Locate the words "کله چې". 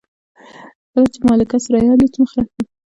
0.93-1.19